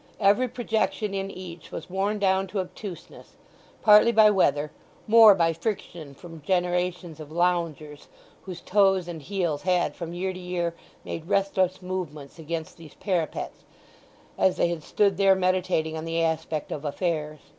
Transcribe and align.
Every 0.19 0.47
projection 0.47 1.13
in 1.13 1.29
each 1.29 1.71
was 1.71 1.87
worn 1.87 2.17
down 2.17 2.47
to 2.47 2.59
obtuseness, 2.59 3.35
partly 3.83 4.11
by 4.11 4.31
weather, 4.31 4.71
more 5.05 5.35
by 5.35 5.53
friction 5.53 6.15
from 6.15 6.41
generations 6.41 7.19
of 7.19 7.31
loungers, 7.31 8.07
whose 8.41 8.61
toes 8.61 9.07
and 9.07 9.21
heels 9.21 9.61
had 9.61 9.95
from 9.95 10.15
year 10.15 10.33
to 10.33 10.39
year 10.39 10.73
made 11.05 11.27
restless 11.29 11.83
movements 11.83 12.39
against 12.39 12.77
these 12.77 12.95
parapets, 12.95 13.63
as 14.39 14.57
they 14.57 14.69
had 14.69 14.81
stood 14.81 15.17
there 15.17 15.35
meditating 15.35 15.95
on 15.95 16.05
the 16.05 16.23
aspect 16.23 16.71
of 16.71 16.83
affairs. 16.83 17.37